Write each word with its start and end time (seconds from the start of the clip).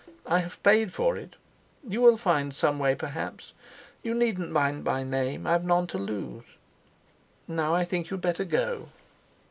I 0.25 0.39
have 0.39 0.63
paid 0.63 0.91
for 0.91 1.15
it. 1.15 1.35
You 1.83 2.01
will 2.01 2.17
find 2.17 2.55
some 2.55 2.79
way 2.79 2.95
perhaps. 2.95 3.53
You 4.01 4.15
needn't 4.15 4.49
mind 4.51 4.83
my 4.83 5.03
name, 5.03 5.45
I 5.45 5.51
have 5.51 5.63
none 5.63 5.85
to 5.85 5.99
lose. 5.99 6.45
Now 7.47 7.75
I 7.75 7.85
think 7.85 8.09
you 8.09 8.15
had 8.17 8.21
better 8.23 8.43
go." 8.45 8.89